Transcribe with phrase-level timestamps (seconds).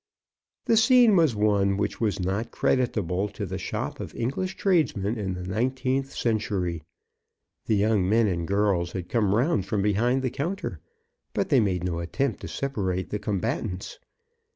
[0.65, 5.35] The scene was one which was not creditable to the shop of English tradesmen in
[5.35, 6.81] the nineteenth century.
[7.67, 10.79] The young men and girls had come round from behind the counter,
[11.35, 13.99] but they made no attempt to separate the combatants.